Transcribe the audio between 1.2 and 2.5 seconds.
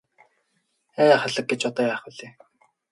халаг гэж одоо яах билээ.